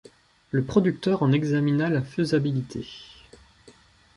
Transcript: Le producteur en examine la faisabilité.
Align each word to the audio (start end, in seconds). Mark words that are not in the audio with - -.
Le 0.49 0.63
producteur 0.65 1.21
en 1.21 1.31
examine 1.31 1.77
la 1.87 2.01
faisabilité. 2.01 2.87